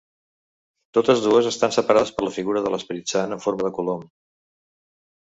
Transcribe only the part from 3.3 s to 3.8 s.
en forma de